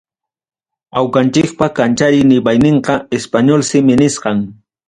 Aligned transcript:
Awqanchikpa 1.01 1.65
kanchariy 1.77 2.25
rimayninqa 2.31 2.93
español 3.19 3.61
simi 3.69 3.93
nisqam. 4.01 4.37